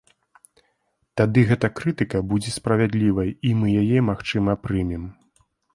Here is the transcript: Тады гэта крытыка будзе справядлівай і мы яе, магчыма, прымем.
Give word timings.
Тады 1.21 1.43
гэта 1.51 1.67
крытыка 1.81 2.23
будзе 2.33 2.55
справядлівай 2.59 3.29
і 3.49 3.55
мы 3.61 3.67
яе, 3.85 3.99
магчыма, 4.13 4.61
прымем. 4.67 5.03